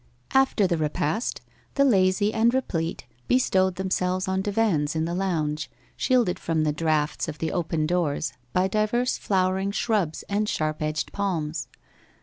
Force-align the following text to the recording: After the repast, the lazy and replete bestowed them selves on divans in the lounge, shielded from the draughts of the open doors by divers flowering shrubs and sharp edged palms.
After 0.33 0.65
the 0.65 0.77
repast, 0.79 1.41
the 1.75 1.85
lazy 1.85 2.33
and 2.33 2.55
replete 2.55 3.05
bestowed 3.27 3.75
them 3.75 3.91
selves 3.91 4.27
on 4.27 4.41
divans 4.41 4.95
in 4.95 5.05
the 5.05 5.13
lounge, 5.13 5.69
shielded 5.95 6.39
from 6.39 6.63
the 6.63 6.73
draughts 6.73 7.27
of 7.27 7.37
the 7.37 7.51
open 7.51 7.85
doors 7.85 8.33
by 8.51 8.67
divers 8.67 9.19
flowering 9.19 9.69
shrubs 9.69 10.23
and 10.27 10.49
sharp 10.49 10.81
edged 10.81 11.11
palms. 11.11 11.67